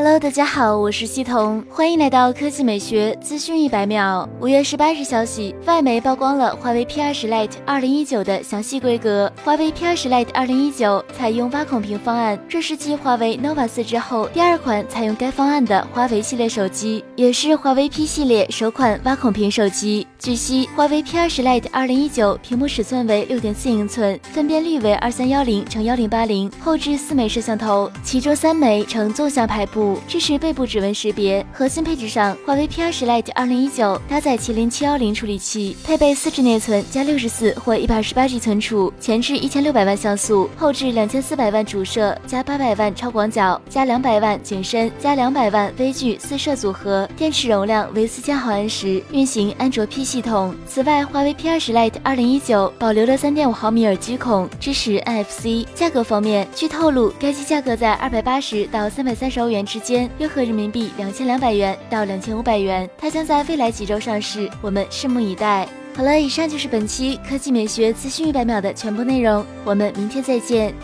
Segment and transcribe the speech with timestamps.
[0.00, 4.28] Hello，大家好，我是西彤，欢迎来到科技美学资讯一百秒。
[4.40, 9.28] 五月十八日消息，外媒曝光了华为 P 二十 Lite 二零一九的详细规格。
[9.44, 20.06] 华为 P 二十 Lite 二零一九采用挖孔屏方案，这是继华为 nova 四之后第二款采用该方案的华为系列手机，也是华为 P 系列首款挖孔屏手机。
[20.20, 29.87] 据悉，华为 P 二十 Lite 二零一九屏幕尺寸为六点四英寸，分辨率为二三幺零乘幺零八零，后置四枚摄像头，其中三枚呈纵向排布。
[30.06, 31.44] 支持背部指纹识别。
[31.52, 50.54] 核心配置上，华为 P 二十 Lite 二零一九搭载麒麟七幺零处理器，配备四 G 内存加六十四或一百二十八 G 存储，前置一千六百万像素，后置两千四百万主摄加八百万超广角加两百万景深加两百万微距四摄组合，电池容量为四千毫安时，运行安卓 P 系统。
[50.66, 55.66] 此外，华为 P 二十 Lite 二零一九保留了三点五毫米耳机孔，支持 NFC。
[55.74, 59.78] 价格方面，据透露，该机价格在二百八十到三百三十欧元之。
[59.80, 65.66] 间约合人民币两千两百元到两千五百元，它将在未来几周上市，我们拭目以待。
[65.96, 70.74] 好了，以上就是本期科技美学资讯一百秒的全部内容，我们明天再见。